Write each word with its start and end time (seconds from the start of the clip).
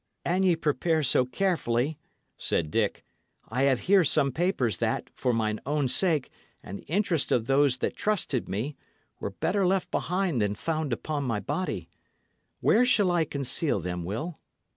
"An 0.25 0.41
ye 0.41 0.55
prepare 0.55 1.03
so 1.03 1.27
carefully," 1.27 1.99
said 2.35 2.71
Dick, 2.71 3.05
"I 3.49 3.65
have 3.69 3.81
here 3.81 4.03
some 4.03 4.31
papers 4.31 4.77
that, 4.77 5.11
for 5.13 5.31
mine 5.31 5.59
own 5.63 5.87
sake, 5.87 6.31
and 6.63 6.79
the 6.79 6.85
interest 6.87 7.31
of 7.31 7.45
those 7.45 7.77
that 7.77 7.95
trusted 7.95 8.49
me, 8.49 8.75
were 9.19 9.29
better 9.29 9.63
left 9.63 9.91
behind 9.91 10.41
than 10.41 10.55
found 10.55 10.91
upon 10.91 11.23
my 11.23 11.39
body. 11.39 11.87
Where 12.61 12.83
shall 12.83 13.11
I 13.11 13.25
conceal 13.25 13.79
them, 13.79 14.03
Will?" 14.03 14.39